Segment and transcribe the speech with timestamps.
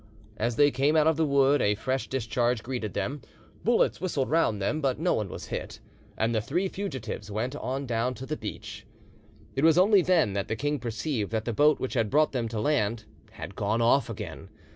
[0.37, 3.21] As they came out of the wood a fresh discharge greeted them,
[3.63, 5.79] bullets whistled round them, but no one was hit,
[6.17, 8.83] and the three fugitives went on down to the beach.
[9.55, 12.47] It was only then that the king perceived that the boat which had brought them
[12.47, 14.49] to land had gone off again.